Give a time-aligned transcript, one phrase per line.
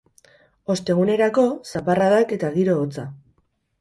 [0.75, 3.05] Ostegunerako, zaparradak eta giro hotza.